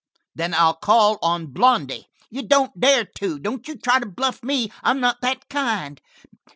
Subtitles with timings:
[0.33, 3.37] "Then I'll call on Blondy." "You don't dare to.
[3.37, 4.71] Don't you try to bluff me.
[4.81, 6.01] I'm not that kind."